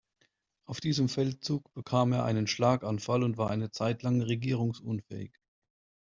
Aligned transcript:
Auf 0.65 0.79
diesem 0.81 1.09
Feldzug 1.09 1.71
bekam 1.75 2.11
er 2.11 2.25
einen 2.25 2.47
Schlaganfall 2.47 3.21
und 3.21 3.37
war 3.37 3.51
eine 3.51 3.69
Zeit 3.69 4.01
lang 4.01 4.19
regierungsunfähig. 4.23 5.37